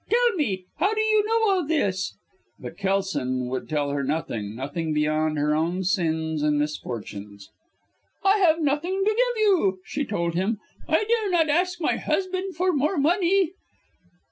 [0.09, 2.17] Tell me, how do you know all this?"
[2.57, 7.51] But Kelson would tell her nothing nothing beyond her own sins and misfortunes.
[8.23, 10.57] "I have nothing to give you," she told him.
[10.87, 13.51] "I dare not ask my husband for more money."